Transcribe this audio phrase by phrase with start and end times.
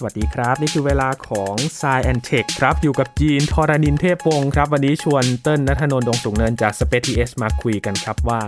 [0.00, 8.40] สวัสดีครับ นี่คือเวลาของ s ซแอนเทคครับ อยู่กับจีนทอรานินเทพวงศ์ครับ วันนี้ชวนเติ้ลนัทนนท์ดงสูงเนินจาก Space TS มาคุยกันครับว่า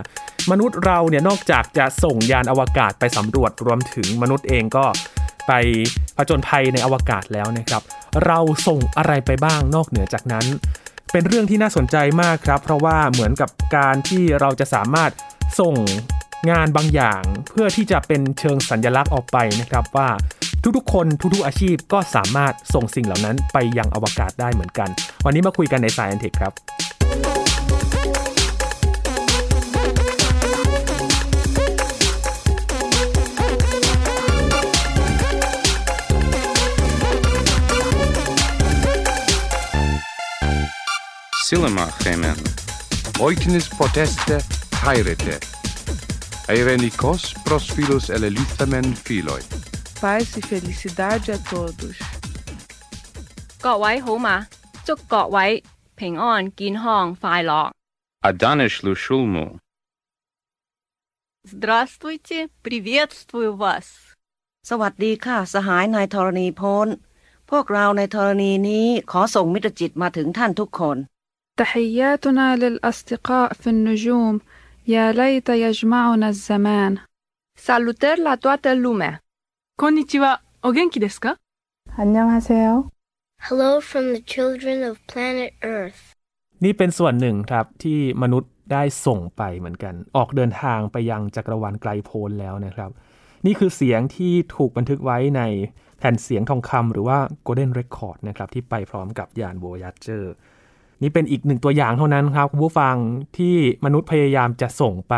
[0.51, 4.85] มนุษย์เราเนี่ยนอกจากจะส่งยานอวกาศไปสำรวจรวมถึงมนุษย์เองก็
[5.47, 5.51] ไป
[6.17, 7.81] ผจญภัยในอวกาศแล้วนะครับ
[8.25, 10.45] เราส่งอะไรไปบ้างนอกเหนือจากนั้น
[11.11, 15.11] เป็นเรื่องที่น่าสนใจมากครับ เพราะว่าเหมือนกับการที่เราจะสามารถ
[15.59, 15.75] ส่ง
[16.51, 20.09] งานบางอย่าง เพื่อที่จะเป็นเชิงสัญลักษณ์ออกไปนะครับว่า
[20.63, 24.89] ทุกๆ คนทุกๆอาชีพก็สามารถส่งสิ่งเหล่านั้นไปยังอวกาศได้เหมือนกัน
[25.25, 26.53] วันนี้มาคุยกันในสายอันเทคครับ
[41.51, 42.39] Silema Gemen.
[43.19, 44.35] Oitenis poteste
[44.83, 45.35] haerete.
[46.47, 49.41] Eirenikos pros filos elelithamen filoi.
[50.00, 51.96] Paz e felicidade a todos.
[53.64, 54.46] 各位好嘛，
[54.84, 55.36] 祝各位
[55.94, 56.84] 平安健康
[57.16, 57.72] 快乐。
[58.22, 59.46] Adanish Lushulmu.
[61.52, 63.86] Здравствуйте, приветствую вас.
[64.70, 66.88] สวัสดีค่ะ สหายนายธรณีพล
[67.50, 70.96] พวกเราในธรณีนี้ขอส่งมิตรจิตมาถึงท่านทุกคน
[71.62, 74.34] تحياتنا للأصدقاء في النجوم
[74.94, 76.92] يا ليت يجمعنا الزمان
[77.66, 79.12] Salutări la toată lumea.
[79.78, 80.40] こんにちは。
[80.62, 81.36] お元気ですか
[81.98, 82.88] 안녕하세요
[83.50, 86.16] Hello from the children of planet Earth.
[86.64, 92.90] นี่เป็นส่วนหนึ่งครับที่มนุษย์ได้ส่งไปเหมือนกัน ออกเดินทางไปยังจักรวาลไกลโพ้นแล้วนะครับ
[93.46, 95.42] นี่คือเสียงที่ถูกบันทึกไว้ใน
[95.98, 100.24] แผ่นเสียงทองคำหรือว่า Golden Record นะครับที่ไปพร้อมกับยาน Voyager
[101.02, 102.96] นี่เป็นอีกหนึ่งตัวอย่างเท่านั้นครับคุณผู้ฟัง
[103.38, 105.14] ที่มนุษย์พยายามจะส่งไป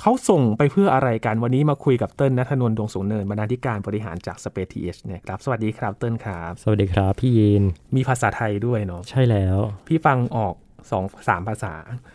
[0.00, 7.62] เขาส่งไปเพื่ออะไรกัน วันนี้มาคุยกับเติ้ลนัทนนท์ดวงสูงเนินบรรณาธิการบริหารจาก Space TH เนี่ยครับ สวัสดีครับเติ้ลครับ สวัสดีครับพี่ยีน
[7.96, 10.54] มีภาษาไทยด้วยเนาะใช่แล้ว พี่ฟังออก
[10.90, 11.74] สองสามภาษา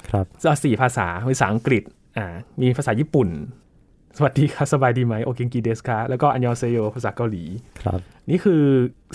[0.10, 1.84] ครับจะสี่ภาษาภาษาอังกฤษ
[2.18, 2.28] อ่า
[2.62, 3.30] มีภาษาญี่ปุ่น
[4.18, 7.44] สวัสดีครับสบายดีไหมโอเคงกีเดสคาแล้วก็อันยองเซโยภาษาเกาหลี
[7.84, 8.64] ครับ นี่คือ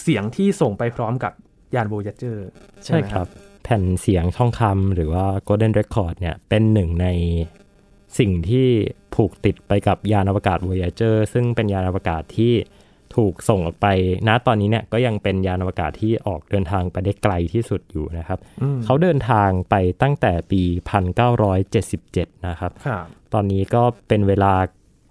[0.03, 1.32] เสียงที่ส่งไปพร้อมกับ
[1.74, 2.48] ยานโบยัเจอร์
[2.84, 3.26] ใช่ครับ
[3.64, 7.06] แผ่นเสียงทองคำหรือว่า Golden Record เนี่ยเป็นหนึ่งใน
[8.19, 8.69] สิ่งที่
[9.14, 12.54] ผูกติดไปกับยานอวกาศ Voyager ซึ่งเป็นยานอวกาศที่
[13.16, 13.86] ถูกส่งออกไป
[14.28, 20.62] ณตอนนี้เนี่ยก็ยังเป็นยานอวกาศที่ออกเดินทางไปได้ไกลที่สุดอยู่นะครับอืมเขาเดินทางไปตั้งแต่ปี
[21.54, 24.54] 1977 นะครับครับตอนนี้ก็เป็นเวลา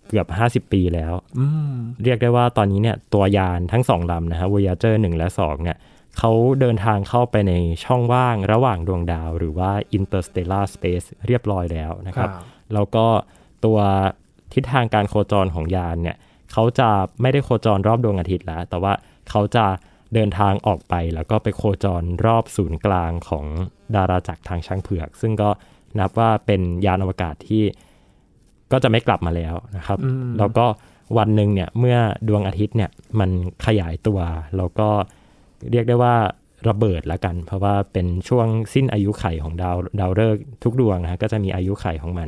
[0.08, 0.28] เกือบ
[0.68, 5.78] 50 ปีแล้วอืมเรียกได้ว่าตอนนี้เนี่ยตัวยานทั้งสองลำนะฮะ Voyager 1 และ 2 เนี่ย
[6.18, 7.54] เขาเดินทางเข้าไปใน
[7.86, 12.30] ช่องว่างระหว่างดวงดาว หรือว่า interstellar space เรียบร้อยแล้วนะครับ
[12.74, 13.06] แล้วก็
[13.66, 13.80] ตัว
[14.54, 16.18] ทิศทางการโคจรของยานเนี่ย
[16.52, 16.90] เขาจะ
[17.22, 18.94] ไม่ได้โคจรรอบดวงอาทิตย์แล้ว แต่ว่า
[19.30, 19.66] เขาจะ
[20.14, 23.46] เดินทางออกไปแล้วก็ไปโคจรรอบศูนย์กลางของ
[23.96, 25.50] ดาราจักรทางช้างเผือก ซึ่งก็
[26.00, 27.64] นับว่าเป็นยานอวกาศที่
[28.72, 30.66] ก็จะไม่กลับมาแล้วนะครับอืมแล้วก็
[31.18, 31.98] วันหนึ่งเนี่ยเมื่อ
[32.28, 33.30] ดวงอาทิตย์เนี่ยมัน
[33.66, 34.20] ขยายตัว
[34.58, 34.90] แล้วก็
[35.72, 36.16] เรียกได้ว่า
[36.70, 42.28] ระเบิดละกัน เพราะว่าเป็นช่วงสิ้นอายุไขของดาวดาวฤกษ์ทุกดวงนะฮะก็จะมีอายุไขของมัน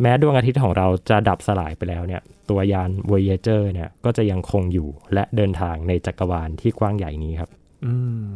[0.00, 7.50] แม้ดวงอาทิตย์ของเราจะดับสลายไปแล้วเนี่ย ตัวยาน Voyager เนี่ยก็จะยังคงอยู่และเดินทางในจักรวาลที่กว้างใหญ่นี้ครับ
[7.84, 7.94] อื
[8.26, 8.34] ม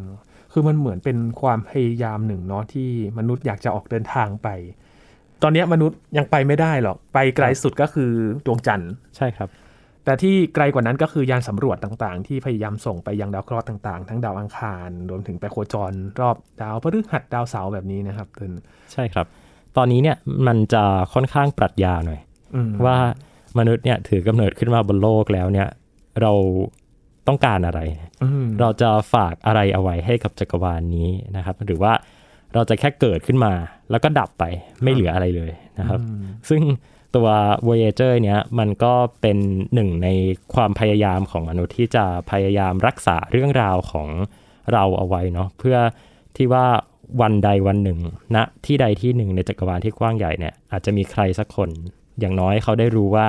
[0.52, 4.48] คือมันเหมือนเป็นความพยายามหนึ่งเนาะที่มนุษย์อยากจะออกเดินทางไป
[5.42, 8.10] ตอนเนี้ยมนุษย์ยังไปไม่ได้หรอก ไปไกลสุดก็คือ
[8.46, 9.48] ดวงจันทร์ ใช่ครับ
[10.04, 18.52] แต่ที่ไกลกว่านั้นก็คือยานสำรวจต่างๆ ที่พยายามส่งไปยังดาวเคราะห์ต่างๆ ทั้งดาวอังคาร รวมถึงไปโคจร รอบดาวพฤหัสดาวเสาร์แบบนี้นะครับเติน
[18.92, 19.26] ใช่ครับ
[19.76, 20.16] ตอนนี้เนี่ย
[20.46, 22.20] มันจะค่อนข้างปรัชญาหน่อย
[22.54, 22.96] อืมว่า
[23.58, 25.68] มนุษย์เนี่ยถือกำเนิดขึ้นมาบนโลกแล้วเนี่ย
[26.20, 26.32] เรา
[27.28, 27.80] ต้องการอะไร
[28.22, 31.92] อืมเราจะฝากอะไรเอาไว้ให้กับจักรวาลนี้นะครับ หรือว่า
[32.54, 33.52] เราจะแค่เกิดขึ้นมา
[33.90, 34.44] แล้วก็ดับไป
[34.82, 36.00] ไม่เหลืออะไรเลยนะครับ
[36.48, 36.62] ซึ่ง
[37.16, 37.28] ตัว
[37.66, 39.36] Voyager เนี้ยมันก็เป็น
[39.74, 40.08] หนึ่งใน
[40.54, 44.08] ความพยายามของมนุษย์ที่จะพยายามรักษาเรื่องราวของ
[44.72, 45.78] เราเอาไว้เนาะเพื่อ
[46.36, 46.66] ที่ว่า
[47.20, 47.98] วันใดวันหนึ่ง
[48.34, 48.36] ณ
[48.66, 51.70] ที่ใดที่หนึ่งในจักรวาลที่กว้างใหญ่เนี่ยอาจจะมีใครสักคน
[52.20, 53.28] อย่างน้อยเขาได้รู้ว่า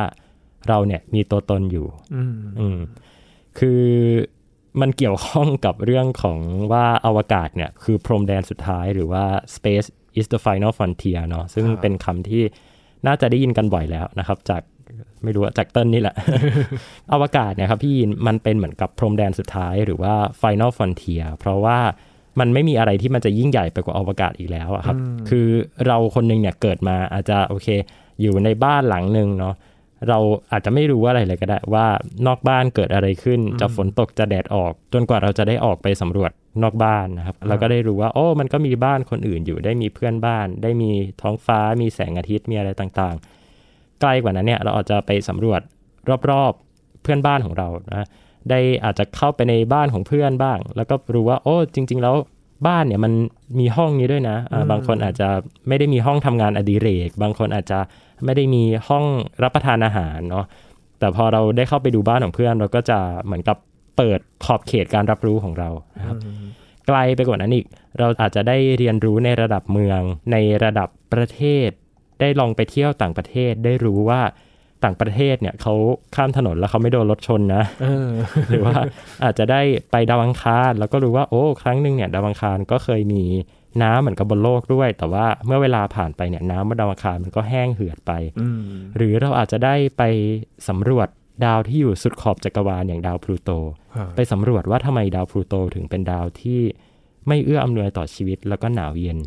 [0.67, 2.77] เราเนี่ยมีตัวตนอยู่อืมอืม
[3.59, 3.83] คือ
[4.81, 6.39] มันเกี่ยวข้องกับเรื่องของ
[6.71, 9.25] ว่าอวกาศเนี่ยคือพรมแดนสุดท้ายหรือว่า
[9.55, 9.87] space
[10.19, 12.43] is the final frontier เนาะซึ่งครับเป็นคำที่
[13.07, 14.61] น่าจะได้ยินกันบ่อยแล้วนะครับ จาก
[15.23, 16.15] ไม่รู้ว่าจากเต้นนี่แหละ
[17.13, 21.79] อวกาศเนี่ยครับพี่ยินมันเป็นเหมือนกับพรมแดนสุดท้ายหรือว่า final frontier เพราะว่า
[22.39, 24.97] มันไม่มีอะไรที่มันจะยิ่งใหญ่ไปกว่าอวกาศอีกแล้วอะครับ
[25.29, 25.47] คือ
[25.87, 27.67] เราคนหนึงเนี่ยเกิดมาอาจจะโอเค
[28.21, 29.55] อยู่ในบ้านหลังหนึ่งเนาะ
[30.09, 30.19] เรา
[30.51, 31.87] อาจจะไม่รู้อะไรเลยก็ได้ว่า
[32.27, 36.31] นอกบ้านเกิดอะไรขึ้น จะฝนตกจะแดดออก จนกว่าเราจะได้ออกไปสำรวจ
[36.63, 40.91] นอกบ้านนะครับเราก็ได้รู้ว่าโอ้มันก็มีบ้านคนอื่นอยู่ได้มีเพื่อนบ้าน ได้มี
[41.21, 45.61] ท้องฟ้ามีแสงอาทิตย์มีอะไรต่างๆไกลกว่านั้นเนี่ยเราอาจจะไปสำรวจ
[46.29, 48.07] รอบๆเพื่อนบ้านของเรานะ
[48.51, 52.15] ได้อาจจะเข้าไปในบ้านของเพื่อนบ้าง แล้วก็รู้ว่าโอ้จริง ๆ แล้ว
[52.67, 53.13] บ้านเนี่ยมัน
[53.59, 55.29] มีห้องนี้ด้วยนะอ่าบางคนอาจจะ
[55.67, 57.79] ไม่ได้มีห้องทำงานอดิเรก บางคนอาจจะ
[58.25, 59.05] ไม่ได้มีห้อง
[59.43, 60.45] รับประทานอาหารเนาะ
[60.99, 63.57] แต่พอเราได้เข้าไปดูบ้านของเพื่อน เราก็จะเหมือนกับ
[63.97, 66.17] เปิดขอบเขตการรับรู้ของเรานะครับ
[66.87, 67.65] ไกลไปกว่านั้นอีก
[67.99, 70.01] เราอาจจะได้เรียนรู้ในระดับเมือง
[70.31, 71.69] ในระดับประเทศ
[72.21, 74.21] ได้ลองไปเที่ยวต่างประเทศ ได้รู้ว่า
[74.83, 75.73] ต่างประเทศเนี่ยเขา
[76.15, 77.63] ข้ามถนนแล้วเขาไม่โดนรถชนนะ
[78.49, 78.75] หรือว่า
[79.23, 83.23] อาจจะได้ไปดาวอังคารแล้วก็รู้ว่าโอ้ครั้งหนึ่งเนี่ยดาวอังคารก็เคยมี
[83.83, 88.11] น้ำเหมือนกับบนโลกด้วย แต่ว่าเมื่อเวลาผ่านไปเนี่ยน้ำบนดาวอังคารมันก็แห้งเหือดไป
[88.95, 90.03] หรือเราอาจจะได้ไป
[90.67, 91.07] สำรวจ
[91.45, 93.51] ดาวที่อยู่สุดขอบจักรวาลอย่างดาวพลูโต
[94.15, 96.61] ไปสำรวจว่าทำไมดาวพลูโตถึงเป็นดาวที่
[97.27, 99.17] ไม่เอื้ออำนวยต่อชีวิตแล้วก็หนาวเย็น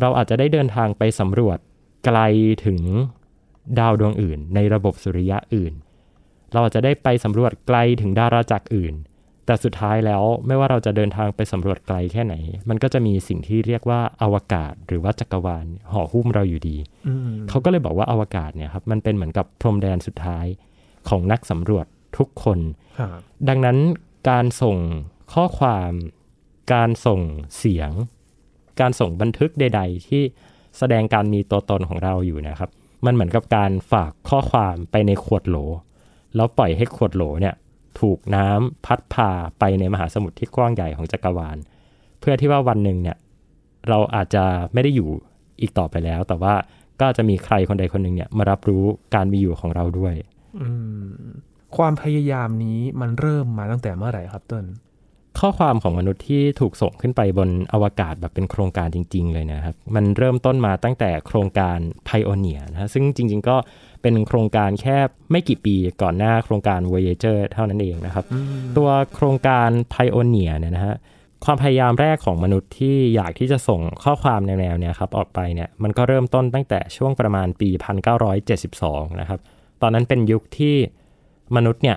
[0.00, 1.58] เราอาจจะได้เดินทางไปสำรวจ
[2.04, 2.18] ไกล
[2.66, 2.80] ถึง
[3.78, 5.72] ดาวดวงอื่น ในระบบสุริยะอื่น
[6.52, 8.94] เราอาจจะได้ไปสำรวจไกลถึงดาราจักรอื่น
[9.46, 12.34] แต่สุดท้ายแล้วไม่ว่าเราจะเดินทางไปสำรวจไกลแค่ไหน
[12.68, 16.76] มันก็จะมีสิ่งที่เรียกว่าอวกาศ หรือว่าจักรวาลห่อหุ้มเราอยู่ดี
[17.48, 20.46] เขาก็เลยบอกว่าอวกาศเนี่ยครับมันเป็นเหมือนกับพรมแดนสุดท้าย
[21.08, 21.86] ของนักสำรวจ
[22.18, 22.58] ทุกคน
[23.48, 23.78] ดังนั้น
[24.30, 24.76] การส่ง
[25.34, 25.92] ข้อความ
[26.74, 27.20] การส่ง
[27.58, 27.90] เสียง
[28.80, 30.22] การส่งบันทึกใด ๆ ที่
[30.78, 32.70] แสดงการมีตัวตนของเราอยู่นะครับ
[33.04, 35.56] มันเหมือนกับการฝากข้อความไปในขวดโหล
[36.36, 37.54] แล้วปล่อยให้ขวดโหลเนี่ย
[38.00, 41.56] ถูกน้ำพัดพาไปในมหาสมุทรที่กว้างใหญ่ของจักรวาล
[42.20, 43.16] เพื่อที่ว่าวันหนึ่งเนี่ย
[43.88, 45.08] เราอาจจะไม่ได้อยู่
[45.60, 46.54] อีกต่อไปแล้ว แต่ว่า
[47.00, 48.84] ก็จะมีใครคนใดคนหนึ่งเนี่ยมารับรู้
[49.14, 50.14] การมีอยู่ของเราด้วย
[51.76, 54.64] ความพยายามนี้มันเริ่มมาตั้งแต่เมื่อไหร่ครับต้น
[55.40, 63.56] ข้อความของมนุษย์ที่ถูกส่งขึ้นไปบนอวกาศแบบเป็นโครงการจริง ๆ เลยนะครับ มันเริ่มต้นมาตั้งแต่โครงการ Pioneer นะซึ่งจริง ๆ ก็
[64.02, 64.96] เป็นโครงการแค่
[65.30, 68.24] ไม่กี่ปีก่อนหน้าโครงการ Voyager เท่านั้นเองนะครับ
[68.76, 70.96] ตัวโครงการ Pioneer เนี่ยนะฮะ
[71.44, 77.68] ความพยายามแรกของมนุษย์ที่อยากที่จะส่งข้อความแนวๆเนี่ยครับออกไปเนี่ยมันก็เริ่มต้นตั้งแต่ช่วงประมาณปี
[78.44, 79.40] 1972 นะครับ
[79.82, 80.76] ตอนนั้นเป็นยุคที่
[81.56, 81.96] มนุษย์เนี่ย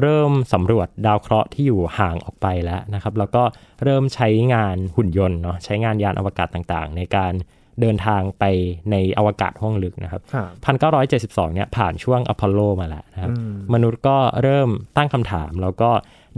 [0.00, 3.42] เริ่มสำรวจดาวเคราะห์ที่อยู่ห่างออกไปแล้วนะครับ แล้วก็
[3.84, 7.32] เริ่มใช้งานหุ่นยนต์เนาะใช้งานยานอวกาศต่างๆ ในการ
[7.80, 8.44] เดินทางไป
[8.90, 10.22] ในอวกาศห้องลึกนะครับ
[10.88, 13.30] 1972เนี่ยผ่านช่วงอพอลโลมาแล้วนะครับ
[13.74, 15.90] มนุษย์ก็เริ่มตั้งคำถาม แล้วก็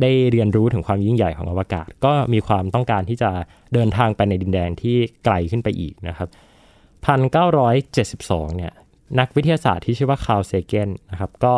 [0.02, 3.30] ได้เรียนรู้ถึงความยิ่งใหญ่ของอวกาศ ก็มีความต้องการที่จะ
[3.74, 6.28] เดินทางไปในดินแดนที่ไกลขึ้นไปอีกนะครับ
[7.26, 8.72] 1972เนี่ย
[9.18, 11.54] นักวิทยาศาสตร์ที่ชื่อว่าคาร์ลเซเกนนะครับก็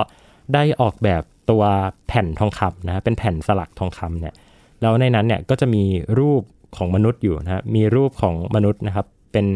[0.54, 1.62] ได้ออกแบบ ตัว
[2.08, 4.34] แผ่นทองคำนะเป็นแผ่นสลักทองคำเนี่ย
[4.80, 5.84] แล้วในนั้นเนี่ยก็จะมี
[6.18, 6.42] รูป
[6.76, 9.46] ของมนุษย์อยู่นะมีรูปของมนุษย์นะครับ เป็น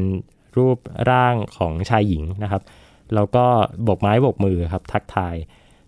[0.56, 0.78] รูป
[1.10, 2.62] ร่างของชายหญิงนะครับ
[3.14, 3.44] แล้วก็
[3.88, 5.36] บกไม้บกมือครับทักทาย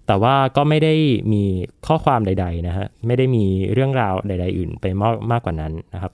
[0.06, 0.94] แต่ว่าก็ไม่ได้
[1.32, 1.44] มี
[1.86, 6.12] ข้อความใด ๆนะฮะไม่ได้มีเรื่องราวใด ๆ อื่นไปมากมากกว่านั้นนะครับ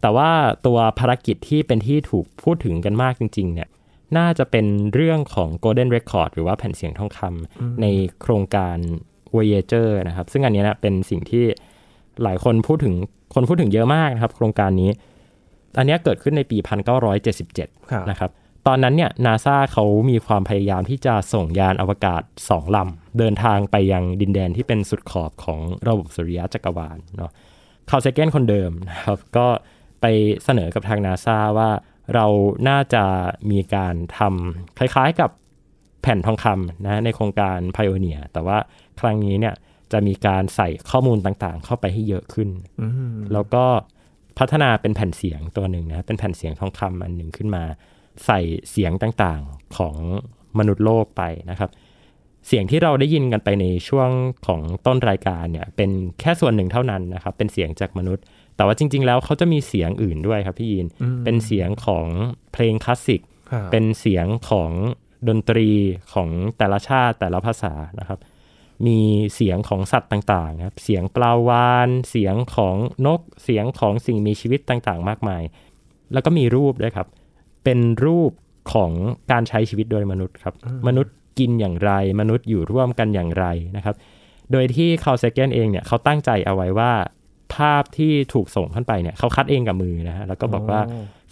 [0.00, 0.30] แต่ว่า
[0.66, 3.68] ตัวภารกิจที่เป็นที่ถูกพูดถึงกันมากจริง ๆ เนี่ย
[4.16, 7.86] น่าจะเป็นเรื่องของ Golden Record หรือว่าแผ่นเสียงทองคำใน
[8.20, 8.76] โครงการ
[9.34, 11.44] Voyager นะครับ ซึ่งอันนี้นะเป็นสิ่งที่
[12.22, 12.94] หลายคนพูดถึง
[13.34, 14.90] คนพูดถึงเยอะมากนะครับ โครงการนี้
[15.78, 16.58] อันนี้เกิดขึ้นในปี
[17.32, 18.30] 1977 นะครับ
[18.66, 27.30] ตอนนั้นเนี่ยนาซาเขามีความพยายามที่จะส่งยานอวกาศ2ลำ เดินทางไปยังดินแดนที่เป็นสุดขอบของระบบสุริยะจักรวาลเนาะ
[27.90, 29.46] คาร์เซเกนคนเดิมนะครับ ก็
[30.00, 30.06] ไป
[30.44, 31.70] เสนอกับทางนาซาว่า
[32.14, 32.26] เรา
[32.68, 33.04] น่าจะ
[33.50, 35.30] มีการทำคล้ายๆกับ
[36.02, 38.58] แผ่นทองคำนะในโครงการ Pioneer แต่ว่า
[39.00, 39.54] ครั้งนี้เนี่ย
[39.92, 42.48] จะมีการใส่ข้อมูลต่างๆ เข้าไปให้เยอะขึ้น
[43.32, 43.64] แล้วก็
[44.38, 47.64] พัฒนาเป็นแผ่นเสียงตัวหนึ่งนะเป็นแผ่นเสียงทองคำอันหนึ่งขึ้นมา
[48.26, 48.40] ใส่
[48.70, 49.96] เสียงต่างๆของ
[50.58, 51.70] มนุษย์โลกไปนะครับ
[52.46, 54.10] เสียงที่เราได้ยินกันไปในช่วง
[54.46, 55.90] ของต้นรายการเนี่ยเป็น
[56.20, 58.24] แค่ส่วนหนึ่งเท่านั้นนะครับ เป็นเสียงจากมนุษย์
[58.56, 60.86] แต่ว่าจริง ๆ แล้วเขาจะมีเสียงอื่นด้วยครับพี่ยิน
[61.24, 62.06] เป็นเสียงของ
[62.52, 63.20] เพลงคลาสสิก
[63.72, 64.70] เป็นเสียงของ
[65.28, 65.68] ดนตรี
[66.12, 66.28] ของ
[66.58, 68.18] แต่ละชาติแต่ละภาษานะครับ
[68.86, 69.00] มี
[69.34, 75.42] เสียงของสัตว์ต่างๆครับ เสียงปลาวาน เสียงของนก เสียงของสิ่งมีชีวิตต่างๆ มากมาย
[76.12, 77.06] แล้วก็มีรูปด้วยครับ
[77.64, 78.32] เป็นรูป
[78.72, 78.92] ของ
[79.30, 80.54] การใช้ชีวิตโดยมนุษย์ครับ
[80.88, 83.46] มนุษย์กินอย่างไร มนุษย์อยู่ร่วมกันอย่างไร
[83.76, 83.94] นะครับ
[84.52, 86.92] โดยที่คาร์เซเกนเองเนี่ยเขาตั้งใจเอาไว้ว่า
[87.54, 90.80] ภาพที่ถูกส่งขึ้นไปเนี่ยเขาคัดเองกับมือนะฮะ แล้วก็บอกว่า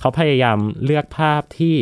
[0.00, 1.76] เขาพยายามเลือกภาพที่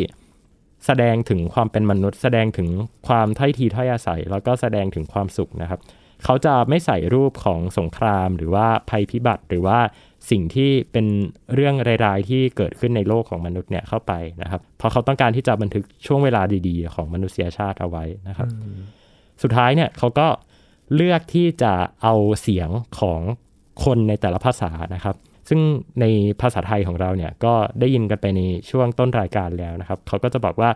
[0.85, 2.69] แสดงถึงความเป็นมนุษย์ แสดงถึง
[3.07, 5.79] ความถ้อยทีถ้อยอาศัย แล้วก็แสดงถึงความสุขนะครับ
[6.23, 9.79] เขาจะไม่ใส่รูปของสงครามหรือว่าภัยพิบัติหรือว่า
[10.29, 11.05] สิ่งที่เป็น
[11.53, 18.47] เรื่องรายๆที่เกิดขึ้นในโลกของมนุษย์เนี่ยเข้าไปนะครับ เพราะเขาต้องการที่จะบันทึกช่วงเวลาดีๆ ของมนุษยชาติเอาไว้นะครับ
[19.41, 20.27] สุดท้ายเนี่ยเขาก็
[20.95, 22.69] เลือกที่จะเอาเสียง
[22.99, 23.19] ของ
[23.85, 25.15] คนในแต่ละภาษานะครับ
[25.49, 25.61] ซึ่ง
[26.01, 26.05] ใน
[26.41, 30.69] ภาษาไทยของเราเนี่ยก็ได้ยินกันไปในช่วงต้นรายการแล้วนะครับ เขาก็จะบอกว่า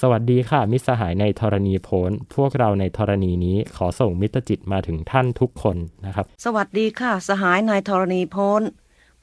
[0.00, 8.62] สวัสดีค่ะ มิตรสหายในธรณีโพ้น พวกเราในธรณีนี้ขอส่งมิตรจิตมาถึงท่านทุกคนนะครับ สวัสดีค่ะ สหายในธรณีโพ้น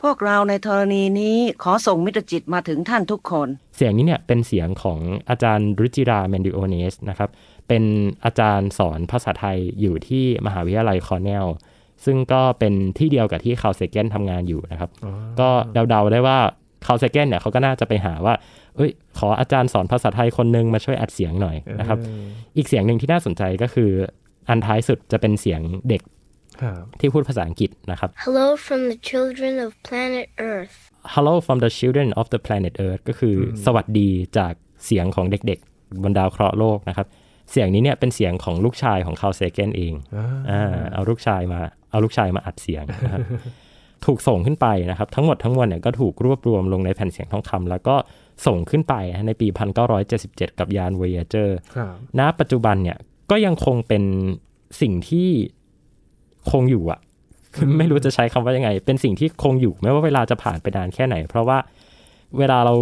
[0.04, 7.30] พวกเราในธรณีนี้ขอส่งมิตรจิตมาถึงท่านทุกคน เสียงนี้เนี่ยเป็นเสียงของอาจารย์รุจิราแมนดิโอเนสนะครับ
[7.68, 7.84] เป็น
[8.26, 11.46] อาจารย์สอนภาษาไทยอยู่ที่มหาวิทยาลัยคอร์เนล
[12.06, 14.90] ซึ่งก็เป็นที่เดียวกับที่คาร์ลเซแกนทำงานอยู่นะครับ
[15.40, 15.50] ก็
[15.90, 16.38] เดาๆได้ว่า
[16.86, 18.34] คาร์ลเซแกนเนี่ยเขาก็น่าจะไปหาว่า
[18.76, 21.98] เอ้ย ขออาจารย์สอนภาษาไทยคนนึงมาช่วยอัดเสียงหน่อยนะครับ
[22.58, 23.92] อีกเสียงหนึ่งที่น่าสนใจก็คือ
[24.50, 26.02] อันท้ายสุดจะเป็นเสียงเด็ก
[26.62, 30.76] ครับที่พูดภาษาอังกฤษนะครับ Hello from the children of planet Earth.
[31.14, 34.54] Hello from the children of the planet Earth ก็คืออสวัสดีจาก
[34.86, 37.08] เสียงของเด็กๆ บนดาวเคราะห์โลกนะครับ
[37.52, 41.62] เสียงนี้เนี่ยเป็นเสียงของลูกชายของคาร์ลเซเกนเองอ่าอ่าเอาลูกชายมา
[41.96, 43.22] เอาลูกชายมาอัดเสียงนะครับ
[44.06, 47.96] ถูกส่งขึ้นไปนะครับ ทั้งหมดทั้งมวลเนี่ยก็ถูกรวบรวมลงในแผ่นเสียงทองคำแล้วก็
[48.46, 48.94] ส่งขึ้นไป
[49.28, 49.48] ในปี
[50.04, 52.98] 1977 กับยาน Voyager ครับณปัจจุบันเนี่ย
[53.32, 54.04] ก็ยังคงเป็น
[54.82, 55.30] สิ่งที่
[56.52, 57.00] คงอยู่อะ
[57.78, 61.58] ไม่รู้จะใช้คำว่ายังไง เป็นสิ่งที่คงอยู่ไม่ว่าเวลาจะผ่านไปนานแค่ไหน เพราะว่า
[62.38, 62.74] เวลาเรา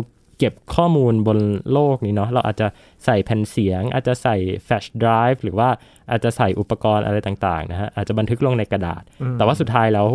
[0.44, 1.40] เก็บข้อมูลบน
[1.74, 2.68] โลกนี้เนาะเราอาจจะ
[3.06, 5.70] ใส่แผ่นเสียง อาจจะใส่แฟลชไดรฟ์หรือว่า
[6.12, 9.04] อาจจะใส่อุปกรณ์อะไรต่างๆนะฮะอาจจะบันทึกลงในกระดาษ
[9.38, 10.08] แต่ว่าสุดท้ายแล้ว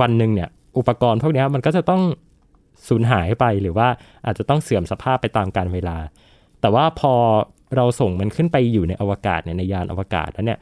[0.00, 0.48] วันหนึ่งเนี่ย
[0.78, 2.02] อุปกรณ์พวกเนี้ยมันก็จะต้อง
[2.88, 3.88] สูญหายไปหรือว่า
[4.26, 5.96] อาจจะต้องเสื่อมสภาพไปตามกาลเวลา
[6.60, 7.14] แต่ว่าพอ
[7.76, 10.58] เราส่งมันขึ้นไปอยู่ในอวกาศเนี่ยในยานอวกาศแล้วเนี่ย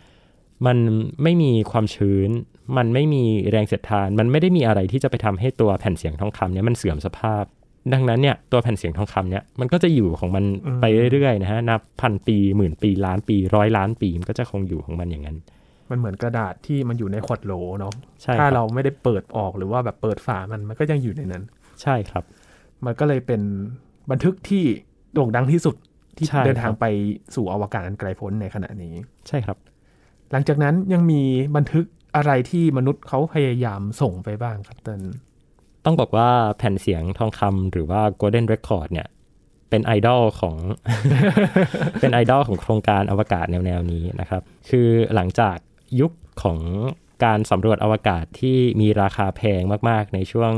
[0.67, 0.79] มัน
[1.23, 2.31] ไม่มีความชื้น
[2.77, 7.45] มันไม่มีแรงเสียดทาน มันไม่ได้มีอะไรที่จะไปทำให้ตัวแผ่นเสียงทองคำเนี่ยมันเสื่อมสภาพ
[7.93, 10.45] ดังนั้นเนี่ยตัวแผ่นเสียงทองคำเนี่ยมันก็จะอยู่ของมัน
[10.81, 15.37] ไปเรื่อยๆนะฮะนับพันปีหมื่นปีล้านปีร้อยล้านปีมันก็จะคงอยู่ของมันอย่างนั้น
[15.91, 21.43] มันเหมือนกระดาษที่มันอยู่ในขวดโหลเนาะใช่ครับถ้าเราไม่ได้เปิดออกหรือว่าแบบเปิดฝามันมันก็ยังอยู่ในนั้น
[21.83, 22.25] ใช่ครับ
[22.85, 23.43] มันก็เลยเป็น
[24.11, 24.65] บันทึกที่
[25.13, 25.77] โด่งดังที่สุด
[26.17, 26.87] ที่ใช่เดินทางครับไป
[27.35, 28.95] สู่อวกาศอันไกลโพ้นในขณะนี้
[29.29, 29.57] ใช่ครับ
[30.33, 31.23] หลังจากนั้นยังมี
[31.57, 31.85] บันทึก
[32.17, 35.03] อะไรที่มนุษย์เขาพยายามส่งไปบ้างครับเติ้ล
[35.87, 39.07] ต้องบอกว่าแผ่นเสียงทองคำหรือว่า Golden Record เนี่ย
[39.71, 40.57] เป็นไอดอลของ
[42.01, 45.57] เป็นไอดอลของโครงการอวกาศแนวๆนี้นะครับ คือหลังจาก
[46.01, 46.13] ยุค
[46.43, 46.59] ของ
[47.25, 50.53] การสำรวจอวกาศที่มีราคาแพงมากๆ ในช่วง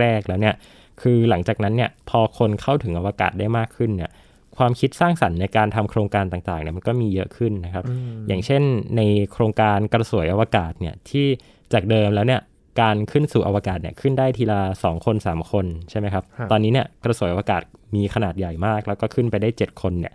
[0.00, 0.54] แรก ๆ แล้วเนี่ย
[1.02, 4.10] คือหลังจากนั้นเนี่ยพอคนเข้าถึงอวกาศได้มากขึ้นเนี่ย
[4.56, 7.84] ความคิดสร้างสรรค์ในการทำโครงการต่างๆเนี่ยมันก็มีเยอะขึ้นนะครับ
[8.28, 8.62] อย่างเช่น
[8.96, 11.26] ในโครงการกระสวยอวกาศเนี่ยที่
[11.72, 12.40] จากเดิมแล้วเนี่ย
[12.80, 17.62] การขึ้นสู่อวกาศเนี่ยขึ้นได้ทีละ 2 คน 3 คนใช่ไหมครับครับ ตอนนี้เนี่ยกระสวยอวกาศ
[17.94, 20.12] มีขนาดใหญ่มาก แล้วก็ขึ้นไปได้ 7 คนเนี่ย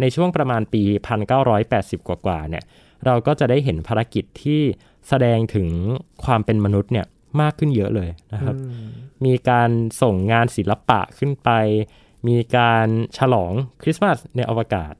[0.00, 0.82] ในช่วงประมาณปี
[1.46, 2.64] 1980 กว่าๆเนี่ย
[3.06, 4.60] เราก็จะได้เห็นภารกิจที่
[5.08, 5.68] แสดงถึง
[6.24, 7.06] ความเป็นมนุษย์เนี่ย
[7.40, 8.54] มากขึ้นเยอะเลยนะครับ
[9.24, 9.70] มีการ
[10.02, 11.50] ส่งงานศิลปะขึ้นไป
[12.28, 12.88] มีการ
[13.18, 13.52] ฉลอง
[13.82, 14.94] คริสต์มาสในอวกาศ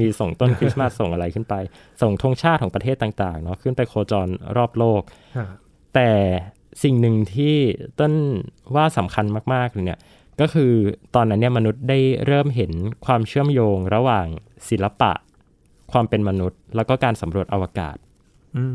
[0.00, 1.54] มีส่งต้นคริสต์มาสส่งอะไรขึ้นไป
[2.02, 5.02] ส่งธงชาติของประเทศต่างๆเนาะขึ้นไปโคจรรอบโลก
[5.36, 5.48] ครับ
[5.94, 6.10] แต่
[6.82, 7.56] สิ่งหนึ่งที่
[8.00, 8.12] ต้น
[8.74, 10.00] ว่าสำคัญมากๆเลยเนี่ย
[10.40, 10.72] ก็คือ
[11.14, 12.72] ตอนนั้นเนี่ยมนุษย์ได้เริ่มเห็น
[13.06, 14.26] ความเชื่อมโยงระหว่าง
[14.68, 15.12] ศิลปะ
[15.92, 17.96] ความเป็นมนุษย์ แล้วก็การสำรวจอวกาศ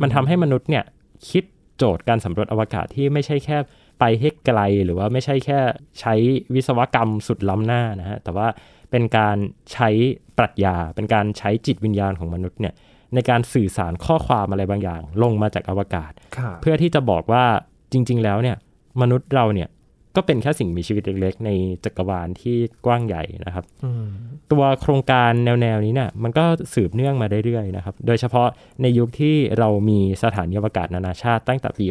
[0.02, 0.84] มันทำให้มนุษย์เนี่ย
[1.30, 1.44] คิด
[1.78, 3.58] โจทย์การสำรวจอวกาศที่ไม่ใช่แค่
[4.00, 5.60] ไปให้ไกล หรือว่าไม่ใช่แค่
[6.00, 6.14] ใช้
[6.56, 8.48] วิศวกรรมสุดล้ำหน้านะฮะแต่ว่า
[8.92, 9.38] เป็นการ
[9.74, 9.90] ใช้
[10.38, 12.74] ปรัชญาเป็นการใช้จิตวิญญาณของมนุษย์เนี่ย
[13.16, 17.46] ในการสื่อสารข้อความอะไรบางอย่าง ลงมาจากอวกาศครับเพื่อที่จะบอกว่า
[17.92, 18.58] จริง ๆ แล้วเนี่ย
[19.02, 19.70] มนุษย์เราเนี่ย
[20.16, 21.52] ก็เป็นแค่สิ่งมีชีวิตเล็ก ๆ ใน
[21.86, 24.06] จักรวาลที่กว้างใหญ่นะครับอืม
[24.52, 28.48] ตัวโครงการแนว ๆ นี้เนี่ยมันก็สืบเนื่องมาเรื่อยๆนะครับ โดยเฉพาะ
[28.82, 31.86] ในยุคที่เรามีสถานีอวกาศนานาชาติตั้งแต่ปี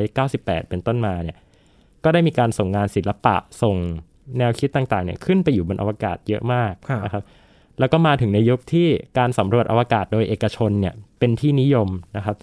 [0.00, 1.36] 1998 เป็นต้นมาเนี่ย
[2.04, 3.76] ก็ได้มีการส่งงานศิลปะส่ง
[4.38, 7.22] แนวคิดต่างๆเนี่ยขึ้นไปอยู่บนอวกาศเยอะมากครับนะครับ
[7.78, 8.88] แล้วก็มาถึงในยุคที่
[9.18, 12.36] การสำรวจอวกาศโดยเอกชนเนี่ยเป็นที่นิยมนะครับ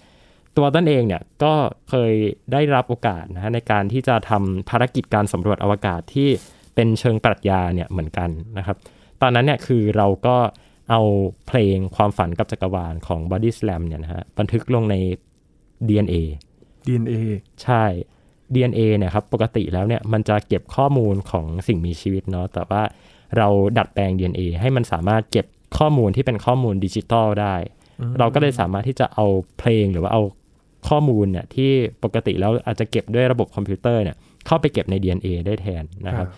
[0.56, 1.52] ตัวต้นเองเนี่ยก็
[1.90, 2.12] เคย
[2.52, 6.28] ได้รับโอกาสนะฮะในการที่จะทำภารกิจการสำรวจอวกาศที่
[6.74, 8.76] เป็นเชิงปรัชญาเนี่ยเหมือนกันนะครับ
[9.22, 10.36] ตอนนั้นเนี่ยคือเราก็
[10.90, 11.00] เอา
[11.46, 14.96] เพลงความฝันกับจักรวาลของ Body Slam เนี่ยนะฮะบันทึกลงใน
[15.88, 16.14] DNA
[16.86, 17.14] DNA
[17.62, 17.84] ใช่
[18.54, 22.82] DNA เนี่ยครับปกติแล้วเนี่ยมันจะเก็บข้อมูลของสิ่งมีชีวิตเนาะแต่ว่า
[23.38, 23.48] เรา
[23.78, 25.46] ดัดแปลง DNA ให้มันสามารถเก็บ
[25.78, 27.54] ข้อมูลที่เป็นข้อมูลดิจิตอลได้
[28.18, 29.26] เราก็เลยสามารถที่จะเอา
[29.58, 30.22] เพลงหรือว่าเอา
[30.88, 31.70] ข้อมูลเนี่ยที่
[32.04, 36.28] ปกติแล้วอาจจะเก็บด้วยระบบคอมพิวเตอร์เนี่ยเข้าไปเก็บใน DNA ได้แทนนะครับ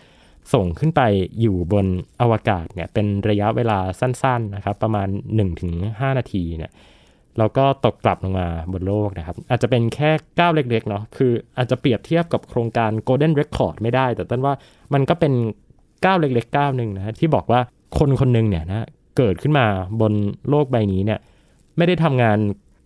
[0.54, 1.02] ส่งขึ้นไป
[1.40, 1.86] อยู่บน
[2.20, 5.08] อวกาศเนี่ยเป็นระยะเวลาสั้นๆนะครับ ประมาณ
[5.62, 6.72] 1-5 นาทีเนี่ย
[7.38, 14.54] แล้วก็ตกกลับลงมาบนโลกนะครับ อาจจะเป็นแค่ก้าวเล็กๆเนาะคืออาจจะเปรียบเทียบกับโครงการ Golden Record ไม่ได้ แต่ต้นว่า
[14.94, 15.32] มันก็เป็น
[16.04, 17.61] ก้าวเล็กๆก้าวหนึ่งนะที่บอกว่า
[17.99, 19.66] คนคนหนึ่งเนี่ยนะเกิดขึ้นมา
[20.00, 20.12] บน
[20.49, 21.20] โลกใบนี้เนี่ย
[21.76, 22.38] ไม่ได้ทำงาน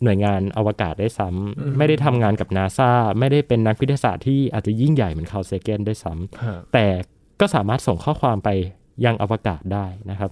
[0.02, 6.86] หน่วยงานอวกาศได้ซ้ำไม่ได้ทำงานกับนาซาไม่ได้เป็นนักวิทยาศาสตร์ที่อาจจะยิ่งใหญ่เหมือนคาร์ลเซเกนได้ซ้ำแต่
[7.40, 8.48] ก็สามารถส่งข้อความไป
[9.04, 10.30] ยังอวกาศได้นะครับ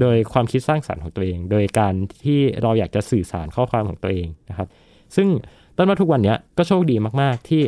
[0.00, 4.68] โดยความคิดสร้างสารรค์ของตัวเอง โดยการที่เราอยากจะสื่อสารข้อความของตัวเองนะครับ
[5.16, 5.28] ซึ่ง
[5.76, 7.62] ต้นว่าทุกวันนี้ก็โชคดีมาก ๆ ที่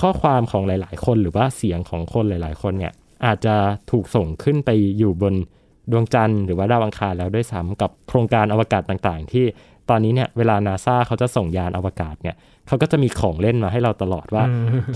[0.00, 2.92] ข้อความของหลาย ๆ คน หรือว่าเสียงของคนหลาย ๆ คนเนี่ย
[3.26, 3.54] อาจจะ
[3.90, 5.34] ถูกส่งขึ้นไปอยู่บน
[5.90, 9.44] ดวงจันทร์หรือว่าดาวอังคารแล้วด้วยซ้ำกับโครงการอวกาศต่างๆ ที่
[9.90, 12.36] ตอนนี้เนี่ยเวลานาซาเขาจะส่งยานอวกาศเนี่ย
[12.68, 14.44] เขาก็จะมีของเล่นมาให้เราตลอดว่า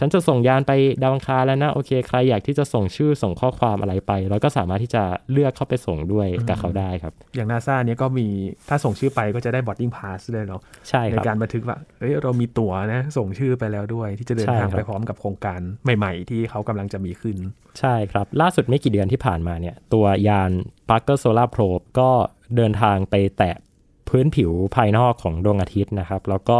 [0.00, 8.26] ฉันจะส่งยานไปดาวอังคารแล้วนะโอเคใครอยากที่จะส่งชื่อส่งข้อความอะไรไปเราก็สามารถที่จะเลือกเข้าไปส่งด้วยกับเขาได้ครับ อย่างนาซาเนี่ยก็มี
[8.68, 15.60] ถ้าส่งชื่อไปก็จะได้ boarding pass เลยเนาะใช่ครับในการบันทึกว่าเอ้ยเรามีตั๋วนะส่งชื่อไปแล้วด้วย ที่จะเดินทางไปพร้อมกับโครงการ
[15.98, 17.36] ใหม่ ๆ ที่เขากำลังจะมีขึ้น
[17.80, 20.50] ใช่ครับ ล่าสุดไม่กี่เดือนที่ผ่านมาเนี่ยตัวยาน
[20.88, 22.10] Parker Solar Probe ก็
[22.56, 23.56] เดินทางไปแตะ
[24.10, 26.58] พื้นผิวภายนอกของดวงอาทิตย์นะครับ แล้วก็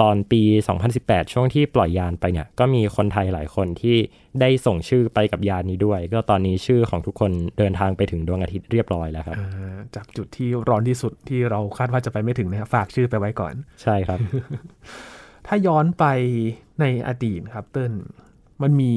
[0.00, 0.42] ตอนปี
[0.88, 3.96] 2018 ช่วงที่ปล่อยยานไปเนี่ย ก็มีคนไทยหลายคนที่
[4.40, 9.36] ได้ส่งชื่อไปกับยานนี้ด้วย ก็ตอนนี้ชื่อของทุกคนเดินทางไปถึงดวงอาทิตย์เรียบร้อยแล้วครับ
[9.94, 14.18] จากจุดที่ร้อนที่สุดที่เราคาดว่าจะไปไม่ถึงนะครับฝากชื่อไปไว้ก่อน ใช่ครับ
[15.46, 16.04] ถ้าย้อนไป
[16.80, 17.92] ในอดีตครับเติ้ล
[18.62, 18.94] มันมี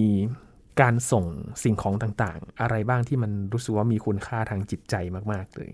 [0.82, 1.26] การส่ง
[1.64, 4.96] สิ่งของต่างๆ อะไรบ้างที่มันรู้สึกว่ามีคุณค่าทางจิตใจ
[5.32, 5.70] มากๆเลย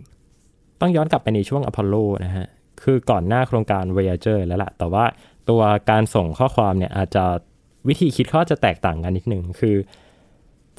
[0.81, 2.47] ต้องย้อนกลับไปในช่วงอพอลโลนะฮะ
[2.83, 5.05] คือก่อนหน้าโครงการ Voyager แล้วล่ะ แต่ว่า
[5.49, 7.23] ตัวการส่งข้อความเนี่ยอาจจะ
[7.87, 9.75] วิธีคิดเขาจะแตกต่างกันนิดนึง คือ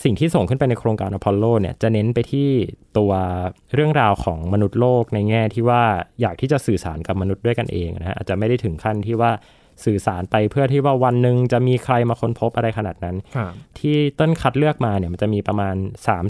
[0.04, 2.48] สิ่งที่ส่งขึ้นไปในโครงการอพอลโลเนี่ยจะเน้นไปที่
[2.98, 3.12] ตัว
[3.74, 5.82] เรื่องราวของมนุษย์โลกในแง่ที่ว่า
[6.20, 9.30] อยากที่จะสื่อสารกับมนุษย์ด้วยกันเองนะฮะอาจจะไม่ได้ถึงขั้นที่ว่า
[9.84, 13.16] สื่อสารไปเพื่อที่ว่าวันหนึ่งจะมีใครมาค้นพบอะไรขนาดนั้น
[13.78, 15.76] ที่ต้นคัดเลือกมาเนี่ยมันจะมีประมาณ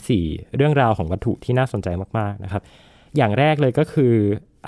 [0.00, 2.62] 3-4 เรื่องราวของวัตถุที่น่าสนใจมากๆนะครับ
[3.16, 4.14] อย่างแรกเลยก็คือ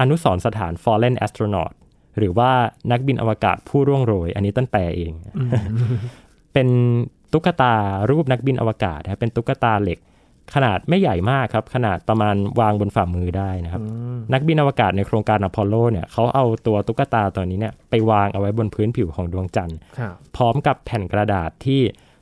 [0.01, 1.73] อนุสรณ์สถาน Fallen Astronaut
[2.19, 2.51] หรือว่า
[2.91, 5.13] นักบินอวกาศผู้ร่วงโรย อันนี้ต้นแปลเอง
[6.53, 6.69] เป็น
[7.33, 7.75] ตุ๊กตา
[8.11, 9.99] รูปนักบินอวกาศนะเป็นตุ๊กตาเหล็ก
[10.55, 13.83] ขนาดไม่ใหญ่มากครับ ขนาดประมาณวางบนฝ่ามือได้นะครับ
[14.33, 19.79] นักบินอวกาศในโครงการอพอลโลเนี่ยเขาเอาตัวตุ๊กตาตัวนี้เนี่ยไปวางเอาไว้บนพื้นผิวของดวงจันทร์
[20.37, 21.81] พร้อมกับแผ่นกระดาษที่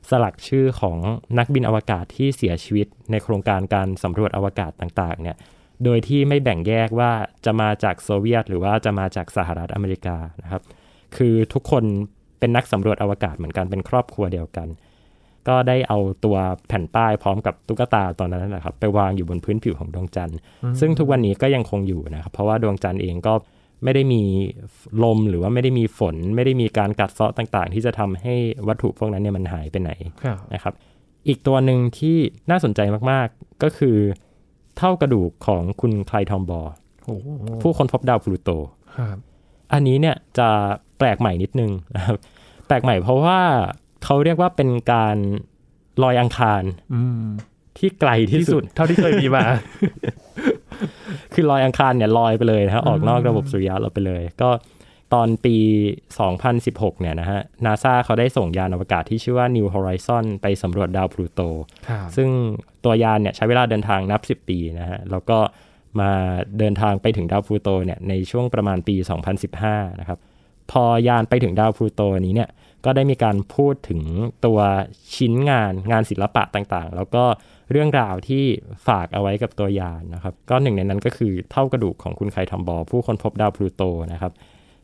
[0.09, 0.97] สลักชื่อของ
[1.37, 5.37] นักบินอวกาศที่เสียชีวิตในโครงการการสำรวจอวกาศต่างๆเนี่ย
[5.83, 7.11] โดยที่ไม่แบ่งแยกว่า
[7.45, 10.61] จะมาจากโซเวียต หรือว่าจะมาจากสหรัฐอเมริกานะครับ
[11.17, 11.83] คือทุกคน
[12.39, 14.67] เป็นนักสำรวจอวกาศเหมือนกันเป็นครอบครัวเดียวกัน
[15.47, 16.37] ก็ได้เอาตัว
[16.67, 20.37] แผ่นป้ายพร้อมกับตุ๊กตาตอนนั้นนะครับ ไปวางอยู่บนพื้นผิวของดวงจันทร์
[20.79, 23.33] ซึ่งทุกวันนี้ก็ยังคงอยู่นะครับ เพราะว่าดวงจันทร์เองก็
[23.83, 24.23] ไม่ได้มี
[25.03, 28.35] ลมหรือว่าไม่ได้มีฝน ไม่ได้มีการกัดเซาะต่างๆ ที่จะทำให้
[28.67, 29.91] วัตถุพวกนั้นเนี่ยมันหายไปไหน
[30.53, 30.73] นะครับ
[31.27, 32.17] อีกตัวหนึ่งที่
[32.49, 32.79] น่าสนใจ
[33.11, 33.97] มากๆก็คือ
[34.77, 36.73] เท่ากระดูกของคุณไคลทอมบอร์
[37.61, 38.49] ผู้ค้นพบดาวพลูโต
[39.73, 40.49] อันนี้เนี่ยจะ
[40.97, 42.15] แปลกใหม่นิดนึงนะครับ
[42.67, 43.39] แปลกใหม่เพราะว่า
[44.03, 45.17] เขาเรียกว่าเป็นการ
[46.03, 46.63] ลอยอังคาร
[47.77, 49.45] ที่ไกลที่สุด เท่าที่เคยมีมา
[51.33, 54.49] คือลอยอังคารเนี่ยลอยไปเลยนะออกนอกระบบสุริยะเราไปเลย ก็
[55.13, 55.55] ตอนปี
[56.27, 61.41] 2016 เนี่ยนะฮะนาซาเขาได้ส่งยานอวกาศที่ชื่อว่า New Horizon ไปสำรวจดาวพลูโต
[62.15, 62.29] ซึ่ง
[62.85, 65.37] ตัวยานเนี่ยใช้เวลาเดินทางนับ 10 ปีนะฮะ แล้วก็
[65.99, 66.11] มา
[66.59, 68.95] เดินทางไปถึงดาวพลูโตเนี่ยในช่วงประมาณปี
[69.47, 70.19] 2015 นะครับ
[70.71, 72.49] พอยานไปถึงดาวพลูโตนี้เนี่ย
[72.85, 74.01] ก็ได้มีการพูดถึง
[74.45, 74.59] ตัว
[75.15, 77.23] ชิ้นงานงานศิลปะต่างๆ แล้วก็
[77.71, 78.43] เรื่องราวที่
[78.87, 84.33] ฝากเอาไว้กับตัวยานนะครับ ก็หนึ่งในนั้นก็คือเท่ากระดูกของคุณไคทัมบอผู้ค้นพบดาวพลูโตนะครับ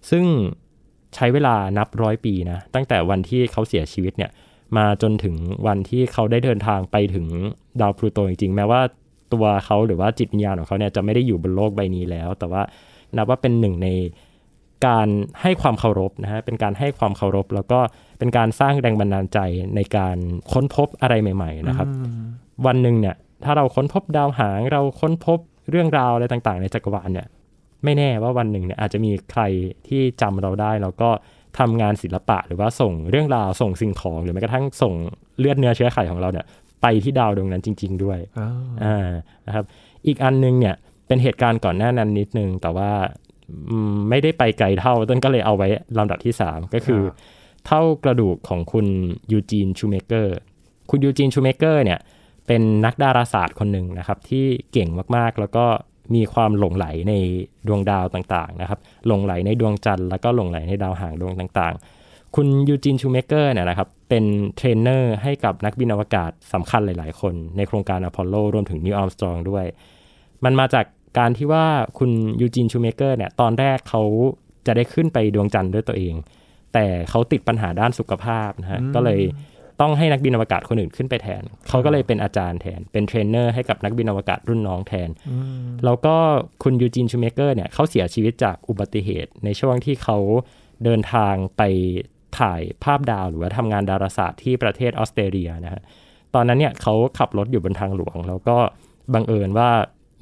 [0.09, 0.25] ซึ่ง
[1.15, 4.31] ใช้เวลานับร้อยปีนะ ตั้งแต่วันที่เขาเสียชีวิตเนี่ย
[4.77, 5.35] มาจนถึง
[5.67, 7.27] วันที่เขาได้เดินทางไปถึง
[7.81, 8.81] ดาวพลูโตจริงๆ แม้ว่า
[9.33, 12.61] ตัวเขาหรือว่าจิตวิญญาณของเขาเนี่ยจะไม่ได้อยู่บนโลกใบนี้แล้ว แต่ว่า
[13.17, 13.89] นับว่าเป็นหนึ่งใน
[14.87, 15.07] การ
[15.41, 17.79] ให้ความเคารพนะฮะ เป็นการให้ความเคารพ แล้วก็
[18.19, 19.39] เป็นการสร้างแรงบันดาลใจ
[19.75, 20.17] ในการ
[20.51, 21.87] ค้นพบอะไรใหม่ ๆ นะครับ
[22.65, 25.39] วันหนึ่งเนี่ย ถ้าเราค้นพบดาวหาง เราค้นพบ
[25.69, 27.27] เรื่องราวอะไรต่างๆ ในจักรวาลเนี่ย
[27.83, 29.43] ไม่แน่ว่าวันหนึ่งเนี่ยอาจจะมีใคร
[29.87, 31.09] ที่จำเราได้ แล้วก็
[31.59, 34.93] ทำงานศิลปะหรือว่าส่งเรื่องราวส่งสิ่งของ หรือแม้กระทั่งส่ง
[35.39, 36.45] เลือดเนื้อเชื้อไขของเราเนี่ย
[36.81, 38.49] ไปที่ดาวดวงนั้นจริง ๆ ด้วยอ่า
[38.83, 39.09] อ่า
[39.47, 39.65] นะครับ
[40.07, 40.75] อีกอันนึงเนี่ย
[41.07, 42.91] เป็นเหตุการณ์ก่อนหน้านั้นนิดนึง แต่ว่า
[43.69, 45.67] อืมไม่ได้ไปไกลเท่าต้นก็เลยเอาไว้
[45.97, 47.01] ลำดับที่ 3 ก็คือ
[47.67, 48.87] เถ้ากระดูกของคุณ
[49.31, 50.35] ยูจีนชูเมเกอร์
[50.89, 51.99] คุณยูจีนชูเมเกอร์เนี่ย
[52.47, 55.65] เป็นนักดาราศาสตร์คนหนึ่งนะครับที่เก่งมากๆ แล้วก็
[56.15, 57.13] มีความหลงใหลใน
[57.67, 64.23] ดวงดาวต่างๆนะครับหลงใหลในดวงจันทร์แล้วก็หลงใหลในดาวหางดวงต่างๆ คุณยูจีนชูเมเกอร์เนี่ยนะครับเป็น
[64.55, 69.65] เทรนเนอร์ให้กับนักบินอวกาศสำคัญหลายๆ คนในโครงการอพอลโลรวมถึงนีลอาร์มสตรองด้วย
[70.43, 70.85] มันมาจาก
[71.19, 71.65] การที่ว่า
[71.99, 72.11] คุณ
[72.41, 74.01] ยูจีนชูเมเกอร์เนี่ยตอนแรกเขา
[74.65, 76.15] จะได้ขึ้นไปดวงจันทร์ด้วยตัวเอง
[76.73, 79.21] แต่เขาติดปัญหาด้านสุขภาพนะฮะก็เลย
[79.83, 85.09] ต้องให้นักบินอวกาศคนอื่นขึ้นไปแทน เขาก็เลยเป็นอาจารย์แทน เป็นเทรนเนอร์ให้กับนักบินอวกาศรุ่นน้องแทน
[85.85, 86.15] แล้วก็
[86.63, 90.17] คุณยูจีนชูเมเกอร์เนี่ยเขาเสียชีวิตจากอุบัติเหตุ ในช่วงที่เขา
[90.83, 91.61] เดินทางไป
[92.39, 95.81] ถ่ายภาพดาวหรือว่าทำงานดาราศาสตร์ที่ประเทศออสเตรเลียนะฮะ
[96.35, 98.57] ตอนนั้นเนี่ยเขาขับรถอยู่บนทางหลวง แล้วก็
[99.13, 99.69] บังเอิญว่า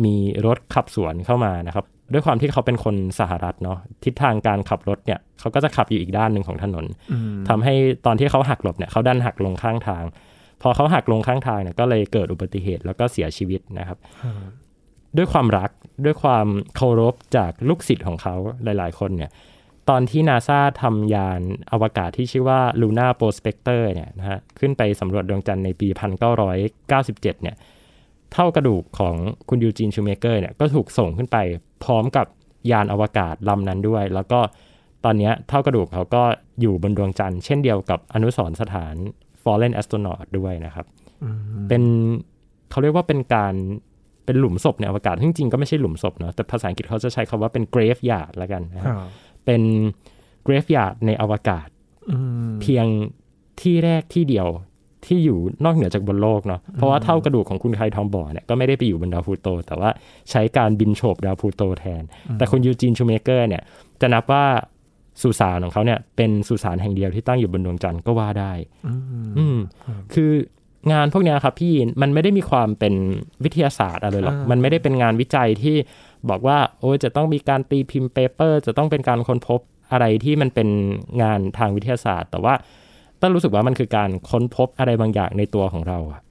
[0.05, 6.85] มีรถขับสวนเข้ามานะครับ ด้วยความที่เขาเป็นคนสหรัฐเนาะทิศทางการขับรถเนี่ยเขาก็จะขับอยู่อีกด้านหนึ่งของถนน
[7.49, 7.73] ทำให้
[8.05, 10.03] ตอนที่เขาหักหลบเนี่ยเขาดันหักลงข้างทาง
[10.61, 13.97] พอเขาหักลงข้างทางเนี่ยก็เลยเกิดอุบัติเหตุแล้วก็เสียชีวิตนะครับ
[15.17, 15.69] ด้วยความรัก
[16.05, 19.31] ด้วยความเคารพจากลูกศิษย์ของเขาหลาย ๆ คนเนี่ย
[19.89, 25.87] ตอนที่นาซาทำยานอวกาศที่ชื่อว่า Luna Prospector เนี่ยนะฮะขึ้นไปสำรวจดวงจันทร์ในปี
[26.49, 27.55] 1997 เนี่ย
[28.33, 29.15] เท่ากระดูกของ
[29.49, 31.37] คุณยูจีนชูเมเกอร์เนี่ยก็ถูกส่งขึ้นไป
[31.83, 32.27] พร้อมกับ
[32.71, 34.39] ยานอวกาศลำนั้นด้วย แล้วก็
[35.05, 36.23] ตอนเนี้ยเท่ากระดูกเขาก็
[36.61, 38.95] อยู่บนดวงจันทร์เช่นเดียวกับอนุสรณ์สถาน
[39.43, 40.85] Fallen Astronaut ด้วยนะครับ
[41.69, 41.83] เป็น
[42.69, 43.53] เขาเรียกว่าเป็นการ
[44.25, 48.95] เป็นหลุมศพในอวกาศซึ่งจริงๆก็ไม่ใช่หลุมศพเนาะแต่ภาษาอังกฤษเขาจะใช้คำว่าเป็น graveyard ละกันนะครับ
[49.45, 49.61] เป็น
[50.45, 51.67] graveyard ในอวกาศ
[52.61, 52.85] เพียง
[53.61, 54.47] ที่แรกที่เดียว
[55.05, 59.89] ที่อยู่นอกเหนือจากบนโลกเนาะเพราะว่าเท่ากระดูกของคุณไคทอมบอร์เนี่ยก็ไม่ได้ไปอยู่บนดาวพลูโต แต่ว่า
[60.29, 62.03] ใช้การบินโฉบดาวพลูโตแทน
[62.37, 63.63] แต่คุณยูจีนชูเมเกอร์เนี่ย
[64.01, 64.45] จะนับว่า
[65.21, 68.53] สุสานของเขาเนี่ยเป็นสุสานแห่งเดียวที่ตั้งอยู่บนดวงจันทร์ก็ว่าได้
[69.37, 69.57] อืม
[70.13, 70.31] คือ
[70.91, 72.93] งานพวกเนี้ยครับพี่มันไม่ได้มีความเป็น
[73.43, 75.75] วิทยาศาสตร์อะไรหรอก มันไม่ได้เป็นงานวิจัยที่
[76.29, 79.59] บอกว่า โอ้ยจะต้องมีการตีพิมพ์ paper จะต้องเป็นการค้นพบ
[79.91, 80.69] อะไรที่มันเป็น
[81.21, 82.53] งานทางวิทยาศาสตร์ แต่ว่า
[83.21, 86.21] ต้นรู้สึกว่ามันคือการค้นพบอะไรบางอย่างในตัวของเราอะ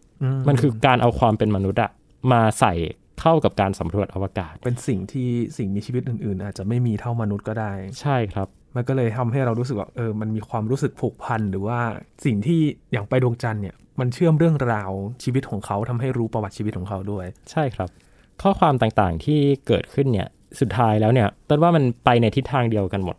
[0.48, 1.90] มันคือการเอาความเป็นมนุษย์อะ
[2.32, 2.72] มาใส่
[3.20, 11.78] เข้ากับการสำรวจอวกาศ เป็นสิ่งที่สิ่งมีชีวิตอื่น ๆ อาจจะไม่มีเท่ามนุษย์ก็ได้ ใช่ครับ มันก็เลยทำให้เรารู้สึกว่าเออมันมีความรู้สึกผูกพันหรือว่า
[12.24, 12.60] สิ่งที่
[12.92, 14.92] อย่างไปดวงจันทร์เนี่ยมันเชื่อมเรื่องราว
[15.24, 17.88] ชีวิตของเขาทำให้รู้ประวัติชีวิตของเขาด้วย ใช่ครับ
[18.42, 20.28] ข้อความต่างๆที่เกิดขึ้นเนี่ย
[20.60, 23.16] สุดท้ายแล้วเนี่ยต้นว่ามันไปในทิศทางเดียวกันหมด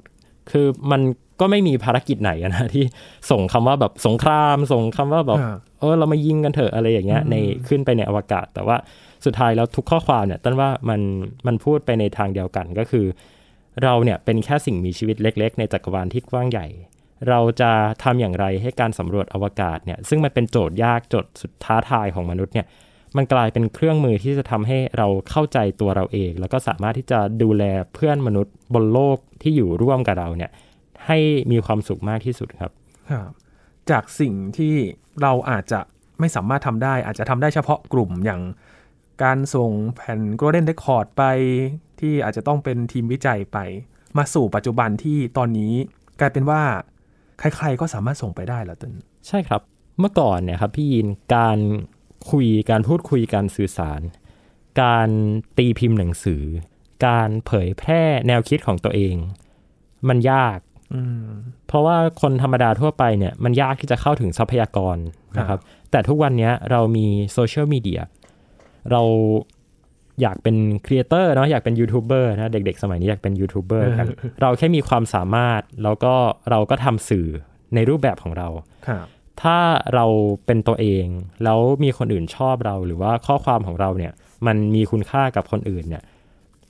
[0.51, 1.01] คือมัน
[1.41, 2.83] ก็ไม่มีภารกิจไหนอะนะที่
[3.31, 7.35] ส่งคำว่าแบบสงคราม ส่งคำว่าแบบอ่าเออเรามายิงกันเถอะอะไรอย่างเงี้ยใน
[7.67, 8.77] ขึ้นไปในอวกาศ แต่ว่า
[9.25, 11.01] สุดท้ายแล้วทุกข้อความเนี่ยต้นว่ามัน
[11.47, 13.05] มันพูดไปในทางเดียวกันก็คือ
[13.83, 16.67] เราเนี่ยเป็นแค่สิ่งมีชีวิตเล็ก ๆ ในจักรวาลที่กว้างใหญ่
[17.29, 17.71] เราจะ
[18.03, 22.67] ทำอย่างไรให้การสำรวจอวกาศเนี่ยซึ่งมันเป็นโจทย์ยากโจทย์สุดท้าทายของมนุษย์เนี่ย
[23.17, 30.51] มันกลายเป็นเครื่องมือที่จะทำให้เราเข้าใจตัวเราเอง แล้วก็สามารถที่จะดูแลเพื่อนมนุษย์บนโลกที่อยู่ร่วมกับเราเนี่ย
[31.07, 31.17] ให้
[31.51, 32.71] มีความสุขมากที่สุดครับ
[33.11, 33.31] ครับ
[33.89, 34.75] จากสิ่งที่
[35.21, 35.79] เราอาจจะ
[36.19, 38.41] ไม่สามารถทำได้ อาจจะทำได้เฉพาะกลุ่มอย่าง
[39.23, 41.23] การส่งแผ่น Golden Record ไป
[41.99, 43.57] ที่อาจจะต้องเป็นทีมวิจัยไป
[44.17, 45.73] มาสู่ปัจจุบันที่ตอนนี้
[46.19, 46.61] กลายเป็นว่า
[47.39, 48.93] ใครๆก็สามารถส่งไปได้แล้วต้น
[49.27, 49.61] ใช่ครับ
[49.99, 51.59] เมื่อก่อนเนี่ยครับพี่ยินการ
[52.31, 54.01] คุยการพูดคุยการสื่อสาร
[54.81, 55.09] การ
[55.57, 56.43] ตีพิมพ์หนังสือ
[57.05, 59.15] การเผยแพร่แนวคิดของตัวเอง
[60.07, 60.70] มันยากอืม
[61.67, 64.97] เพราะว่าคนธรรมดาทั่วไปเนี่ยมันยากที่จะเข้าถึงทรัพยากร
[65.39, 65.59] นะครับ
[65.91, 68.01] แต่ทุกวันเนี้ยเรามีโซเชียลมีเดีย
[68.91, 69.01] เรา
[70.21, 74.07] อยากเป็น creator เนาะอยากเป็นยูทูบเบอร์นะเด็กๆ สมัยนี้อยากเป็นยูทูบเบอร์กัน
[74.41, 76.13] เราแค่มีความสามารถ แล้วก็
[76.49, 77.27] เราก็ทำสื่อ
[77.75, 78.47] ในรูปแบบของเรา
[78.87, 79.05] ครับ
[79.41, 79.59] ถ้า
[79.93, 80.05] เรา
[80.45, 81.05] เป็นตัวเอง
[81.43, 84.13] แล้วมีคนอื่นชอบเรา หรือว่าข้อความของเราเนี่ย
[84.47, 86.03] มันมีคุณค่ากับคนอื่นเนี่ย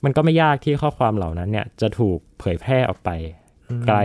[0.04, 3.10] มันก็ไม่ยากที่ข้อความเหล่านั้นเนี่ยจะถูกเผยแพร่ออกไป
[3.86, 3.98] ไกล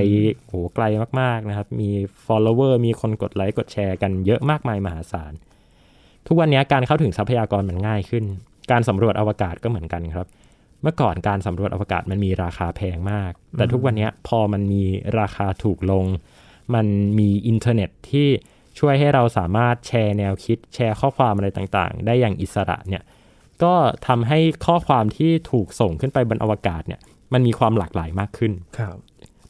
[0.48, 0.84] โหไกล
[1.22, 1.90] มากๆนะครับ มี
[2.26, 5.34] follower มีคนกดไลค์กดแชร์กันเยอะมากมายมหาศาล
[6.28, 8.24] ทุกวันนี้การเข้าถึงทรัพยากรมันง่ายขึ้น
[8.72, 10.28] การสำรวจอวกาศก็เหมือนกันครับ
[10.82, 14.84] เมื่อก่อนการสำรวจอวกาศมันมีราคาแพงมาก แต่ทุกวันนี้พอมันมี
[15.20, 16.06] ราคาถูกลง
[16.76, 16.88] มัน
[17.20, 18.28] มีอินเทอร์เน็ตที่
[18.80, 23.04] ช่วยให้เราสามารถแชร์แนวคิด แชร์ข้อความอะไรต่างๆ ได้อย่างอิสระเนี่ย
[23.64, 23.74] ก็
[24.08, 27.02] ทำให้ข้อความที่ถูกส่งขึ้นไปบนอวกาศเนี่ย
[27.34, 28.98] มันมีความหลากหลายมากขึ้นครับ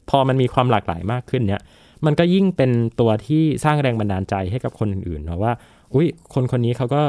[0.09, 1.61] พอมันมีความหลากหลายมากขึ้นเนี่ย
[2.05, 5.53] มันก็ยิ่งเป็นตัวที่สร้างแรงบันดาลใจให้กับคนอื่นๆเนาะว่า
[5.93, 7.01] อุ้ยคนคนนี้เขาก็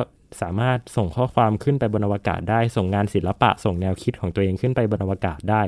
[0.43, 5.63] สามารถส่งข้อความขึ้นไปบนอวกาศได้ ส่งงานศิลปะ ส่งแนวคิดของตัวเองขึ้นไปบนอวกาศได้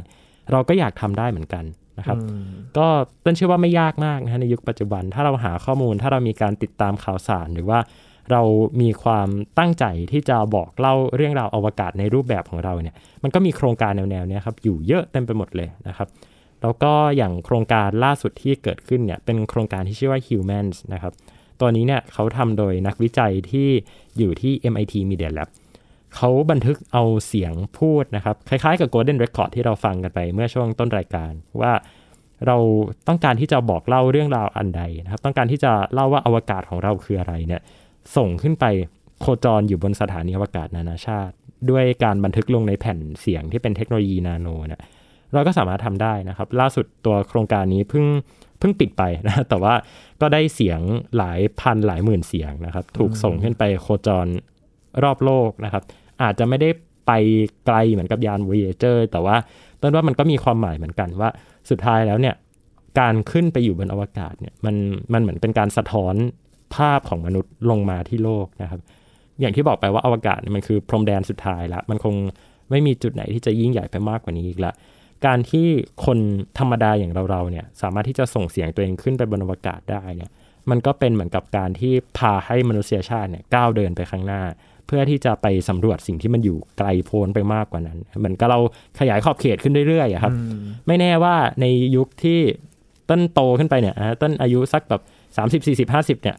[0.53, 1.65] เราก็อยากทำได้เหมือนกัน
[1.99, 2.19] นะครับ
[2.79, 2.87] ก็
[3.25, 7.79] ต้นเชื่อว่าไม่ยากมากนะฮะในยุคปัจจุบัน ถ้าเราหาข้อมูล ถ้าเรามีการติดตามข่าวสารหรือว่า
[8.31, 8.43] เรา
[8.81, 16.09] มีความตั้งใจที่จะบอกเล่าเรื่องราวอวกาศในรูปแบบของเราเนี่ย มันก็มีโครงการแนวๆเนี้ยครับอยู่เยอะเต็มไปหมดเลยนะครับ
[16.63, 21.13] แล้วก็อย่างโครงการล่าสุดที่เกิดขึ้นเนี่ยเป็นโครงการที่ชื่อว่า Humans นะครับ
[21.61, 23.69] ตัวนี้เนี่ยเขาทำโดยนักวิจัยที่
[24.19, 25.49] อยู่ที่ MIT Media Lab
[26.17, 31.73] เขาบันทึกเอาเสียงพูดนะครับ คล้ายๆกับ Golden Record ที่เราฟังกันไปเมื่อช่วงต้นรายการ ว่า
[32.47, 32.57] เรา
[33.09, 37.61] ต้องการที่จะบอกเล่าเรื่องราวอันใดนะครับ ต้องการที่จะเล่าว่าอวกาศของเราคืออะไรเนี่ย
[38.17, 38.65] ส่งขึ้นไป
[39.21, 41.35] โคจรอยู่บนสถานีอวกาศนานาชาติ
[41.71, 44.81] ด้วยการบันทึกลงในแผ่นเสียงที่เป็นเทคโนโลยีนาโนเนี่ย
[45.33, 48.05] เราก็สามารถทำได้นะครับ ล่าสุดตัวโครงการนี้เพิ่ง
[48.59, 49.75] เพิ่งปิดไปนะแต่ว่า
[50.21, 50.81] ก็ได้เสียง
[51.17, 54.27] หลายพันหลายหมื่นเสียงนะครับ ถูกส่งขึ้นไปโคจร
[55.03, 55.83] รอบโลกนะครับ
[56.23, 56.69] อาจจะไม่ได้
[57.07, 57.13] ไป
[57.67, 59.37] ไกลเหมือนกับยาน Voyager แต่ว่า
[59.81, 61.31] ต้นว่ามันก็มีความหมายเหมือนกันว่า
[61.71, 62.35] สุดท้ายแล้วเนี่ย
[63.01, 64.77] การขึ้นไปอยู่บนอวกาศเนี่ยมัน
[65.13, 66.15] มันเหมือนเป็นการสะท้อน
[66.75, 68.81] ภาพของมนุษย์ลงมาที่โลกนะครับ
[69.41, 72.15] อย่างที่บอกไปว่าอวกาศมันคือพรมแดนสุดท้ายละมันคง
[72.71, 74.73] ไม่มีจุดไหนที่จะยิ่งใหญ่ไปมากกว่านี้อีกละ
[75.27, 75.67] การที่
[76.05, 76.19] คน
[76.59, 80.31] ธรรมดาอย่างเราๆเนี่ยสามารถที่จะส่งเสียงตัวเองขึ้นไปบนอวกาศได้เนี่ย
[80.71, 84.43] มันก็เป็นเหมือนกับการที่พาให้มนุษยชาติเนี่ยก้าวเดินไปข้างหน้า
[84.87, 88.59] เพื่อที่จะไปสำรวจสิ่งที่มันอยู่ไกลโพ้นไปมากกว่านั้น เหมือนกับเรา
[88.99, 90.33] ขยายขอบเขตขึ้นเรื่อยๆครับ
[90.87, 92.41] ไม่แน่ว่าในยุคที่
[93.11, 95.03] ต้นโตขึ้นไปเนี่ยต้นอายุสักแบบ
[95.63, 96.37] 30 40 50เนี่ย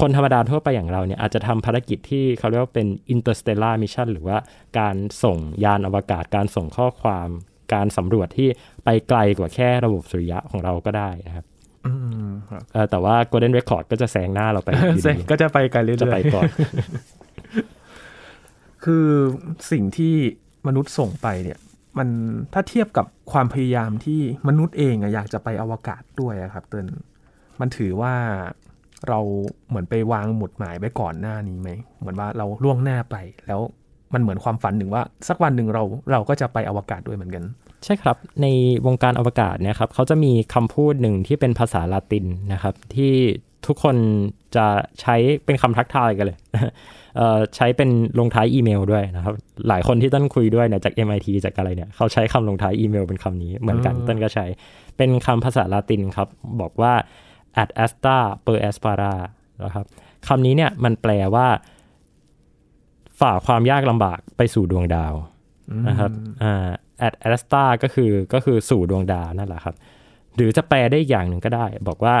[0.00, 4.38] คนธรรมดาทั่วไปอย่างเราเนี่ยอาจจะทำภารกิจที่เขาเรียกว่าเป็น interstellar mission หรือว่า
[4.78, 7.28] การส่งยานอวกาศการส่งข้อความ
[7.72, 8.48] การสำรวจที่
[8.84, 11.46] ไปไกลกว่าแค่ระบบสุริยะของเราก็ได้นะครับ
[12.90, 14.70] แต่ว่า Golden Record ก็จะแซงหน้าเราไป
[15.30, 16.44] ก็จะไปไกลเรื่อยๆจะไปก่อน
[18.84, 19.06] คือ
[19.70, 20.14] สิ่งที่
[20.66, 21.58] มนุษย์ส่งไปเนี่ย
[21.98, 22.08] มัน
[22.52, 26.86] ถ้าเทียบกับความพยายามที่มนุษย์เองอยากจะไปอวกาศด้วยครับเติ้ล
[27.60, 28.14] มันถือว่า
[29.08, 29.20] เรา
[29.68, 33.60] เหมือนไปวางหมุดหมายไว้ก่อนหน้านี้ไหม เหมือนว่าเราล่วงหน้าไปแล้ว
[34.14, 37.44] มันเหมือนความฝันหนึ่งว่า สักวันหนึ่งเราเราก็จะไปอวกาศด้วยเหมือนกัน
[37.84, 38.46] ใช่ครับ ใน
[38.86, 43.14] วงการอวกาศเนี่ยครับเขาจะมีคำพูดหนึ่งที่เป็นภาษาลาตินนะครับที่
[43.66, 43.96] ทุกคน
[44.56, 44.66] จะ
[45.00, 46.38] ใช้เป็นคำทักทายกันเลย
[47.56, 49.34] ใช้เป็นลงท้ายอีเมลด้วยนะครับ
[49.68, 54.46] หลายคนที่ต้นคุยด้วยเนี่ยจาก MIT จากอะไรเนี่ย เขาใช้คำลงท้ายอีเมลเป็นคำนี้เหมือนกันต้นก็ใช้
[54.96, 56.28] เป็นคำภาษาลาตินครับ
[56.60, 56.92] บอกว่า
[57.62, 59.14] ad astra per aspera
[59.64, 59.86] นะครับ
[60.28, 61.46] คำนี้เนี่ยมันแปลว่า
[63.22, 65.14] ฝ่าความยากลำบากไปสู่ดวงดาว
[65.88, 66.10] นะครับ
[66.42, 66.68] อ่า
[67.06, 69.74] ad astra ก็คือก็คือสู่ดวงดาวนั่นแหละครับ
[70.36, 72.16] หรือจะแปลได้อย่างหนึ่งก็ได้ บอกว่า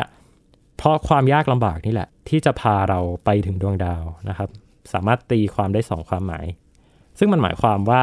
[0.76, 4.48] เพราะความยากลำบากนี่แหละ ที่จะพาเราไปถึงดวงดาวนะครับ
[4.92, 6.46] สามารถตีความได้สองความหมาย
[7.18, 8.02] ซึ่งมันหมายความว่า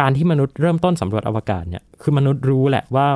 [0.00, 3.06] การที่มนุษย์เริ่มต้นสำรวจอวกาศเนี่ย คือมนุษย์รู้แหละว่า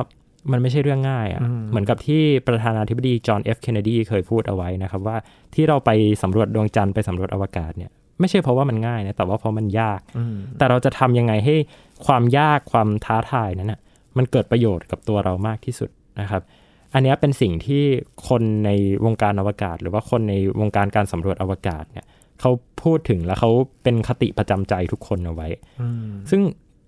[0.51, 5.17] มันไม่ใช่เรื่องง่ายอะ่ะ เหมือนกับที่ประธานาธิบดีจอห์นเอฟเคนเนดีเคยพูดเอาไว้นะครับว่า
[5.55, 5.89] ที่เราไป
[6.23, 9.99] สำรวจดวงจันทร์ไปสำรวจอวกาศเนี่ย ไม่ใช่เพราะว่ามันง่ายนะแต่ว่าเพราะมันยาก
[10.57, 11.55] แต่เราจะทำยังไงให้
[12.05, 13.79] ความยากความท้าทายนั้นนะ
[14.17, 15.89] มันเกิดประโยชน์กับตัวเรามากที่สุด
[16.21, 16.41] นะครับ
[16.93, 17.83] อันนี้เป็นสิ่งที่
[18.29, 18.69] คนใน
[19.05, 22.05] วงการอวกาศ หรือว่าคนในวงการการสำรวจอวกาศเนี่ย
[22.41, 22.51] เขา
[22.83, 23.51] พูดถึงแล้วเขา
[23.83, 25.47] เป็นคติประจำใจทุกคนเอาไว้
[26.29, 26.41] ซึ่ง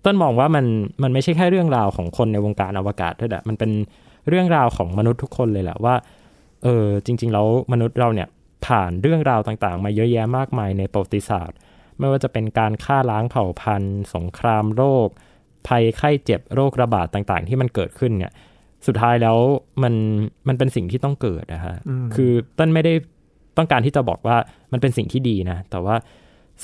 [0.04, 0.66] ต้นมองว่ามัน
[1.02, 3.70] มันไม่ใช่แค่เรื่องราวของคนในวงการอวกาศด้วยแหละมันเป็น
[4.28, 5.94] เรื่องราวของมนุษย์ทุกคนเลยแหละว่า
[6.62, 8.28] เออจริง ๆ แล้วมนุษย์เราเนี่ย
[8.68, 11.56] ผ่านเรื่องราวต่างๆ มาเยอะแยะมากมายในประวัติศาสตร์
[11.98, 15.08] ไม่ว่าจะเป็นการฆ่าล้างเผ่าพันธุ์ สงครามโรค
[15.66, 18.32] ภัยไข้เจ็บโรคระบาดต่างๆ ที่มันเกิดขึ้นเนี่ย
[18.86, 19.36] สุดท้ายแล้ว
[19.82, 19.94] มัน
[20.48, 21.76] มันเป็นสิ่งที่ต้องเกิดนะฮะ
[22.14, 22.94] คือต้นไม่ได้
[23.56, 24.36] ต้องการที่จะบอกว่า
[24.72, 25.96] มันเป็นสิ่งที่ดีนะ แต่ว่า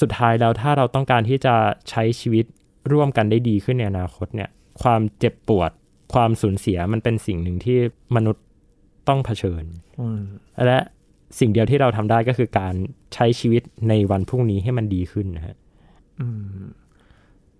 [0.01, 1.55] สุดท้ายแล้วถ้าเราต้องการที่จะ
[1.90, 2.45] ใช้ชีวิต
[2.93, 4.51] ร่วมกันได้ดีขึ้นในอนาคตเนี่ย
[4.83, 5.71] ความเจ็บปวด
[6.14, 7.79] ความสูญเสียมันเป็นสิ่งหนึ่งที่
[8.17, 8.45] มนุษย์
[9.09, 9.64] ต้องเผชิญ
[10.67, 10.79] และ
[11.38, 12.75] สิ่งเดียวที่เราทำได้ก็คือการ
[13.14, 15.57] ใช้ชีวิตในวันพรุ่งนี้ให้มันดีขึ้นนะฮะ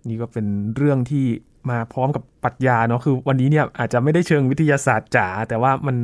[0.07, 1.25] นี่ก็เป็นเรื่องที่
[1.69, 5.97] มาพร้อมกับปรัชญาเนาะคือวันนี้เนี่ยอาจจะไม่ได้เชิงวิทยาศาสตร์จ๋าแต่ว่ามัน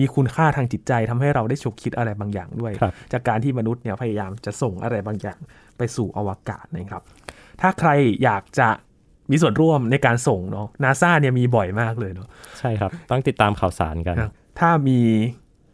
[0.00, 2.72] มีคุณค่าทางจิตใจทำให้เราได้ฉกคิดอะไรบางอย่างด้วย
[3.12, 5.38] จากการที่มนุษย์เนี่ยพยายามจะส่งอะไรบางอย่าง
[5.78, 7.02] ไปสู่อวกาศนะครับ
[7.60, 7.90] ถ้าใคร
[8.24, 8.68] อยากจะ
[9.30, 12.28] มีส่วนร่วมในการส่งเนาะนาซาเนี่ยมีบ่อยมากเลยเนาะ
[12.58, 14.16] ใช่ครับ ต้องติดตามข่าวสารกัน
[14.58, 15.00] ถ้ามี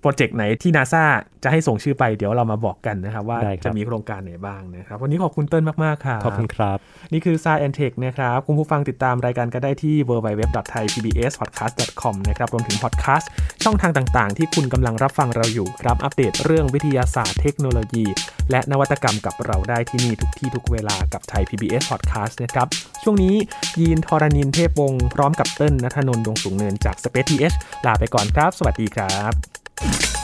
[0.05, 1.05] โปรเจกต์ไหนที่นาซา
[1.45, 6.79] จะให้ส่งชื่อไปเดี๋ยวเรามาบอกกันนะครับ ว่าได้ครับจะมีโครงการไหนบ้างนะครับ วันนี้ขอบคุณเติ้ลมาก ๆครับขอบคุณครับ
[7.13, 13.31] นี่คือ s ายแอนเทคนะครับ คุณผู้ฟังติดตามรายการก็ได้ที่ www.thaipbspodcast.com นะครับรวมถึงพอดแคสต์
[13.65, 18.05] ช่องทางต่าง ๆ ที่คุณกำลังรับฟังเราอยู่ครับอัปเดตเรื่องวิทยาศาสตร์เทคโนโลยี
[18.51, 22.67] และนวัตกรรมกับเราได้ที่นี่ทุกที่ทุกเวลากับไทย PBS Podcast นะครับ
[23.03, 23.35] ช่วงนี้
[23.81, 29.35] ยีนทรณินเทพวงศ์พร้อมกับเติ้ลนัทนนท์ดวงสูงเนินจาก Space TH ลาไปก่อนครับ สวัสดีครับ
[29.83, 30.24] you